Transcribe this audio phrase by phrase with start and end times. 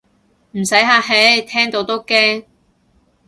[0.53, 2.45] 唔使客氣，聽到都驚